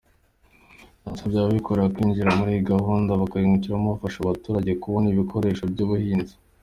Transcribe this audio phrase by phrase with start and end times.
[1.03, 6.33] Yanasabye abikorera kwinjira muri iyi gahunda bakayungukiramo, bafasha abaturage kubona ibikoresho by’ubuhinzi.